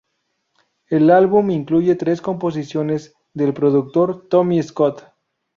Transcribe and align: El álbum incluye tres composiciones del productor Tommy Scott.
El 0.87 1.11
álbum 1.11 1.51
incluye 1.51 1.93
tres 1.93 2.23
composiciones 2.23 3.13
del 3.35 3.53
productor 3.53 4.27
Tommy 4.29 4.63
Scott. 4.63 5.03